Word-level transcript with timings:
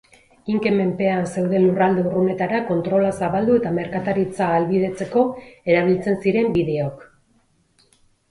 Inken 0.51 0.77
menpean 0.77 1.19
zeuden 1.39 1.65
lurralde 1.65 2.05
urrunetara 2.11 2.61
kontrola 2.69 3.11
zabaldu 3.27 3.57
eta 3.61 3.73
merkataritza 3.77 4.47
ahalbidetzeko 4.53 5.23
erabiltzen 5.75 6.17
ziren 6.25 6.49
bideok. 6.59 7.05